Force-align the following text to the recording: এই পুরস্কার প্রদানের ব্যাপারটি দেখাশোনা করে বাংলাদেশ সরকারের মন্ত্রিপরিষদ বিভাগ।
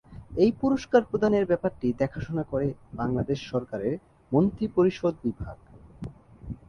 এই 0.37 0.51
পুরস্কার 0.61 1.01
প্রদানের 1.09 1.45
ব্যাপারটি 1.45 1.87
দেখাশোনা 2.01 2.43
করে 2.43 2.67
বাংলাদেশ 2.93 3.39
সরকারের 3.51 3.93
মন্ত্রিপরিষদ 4.31 5.13
বিভাগ। 5.23 5.57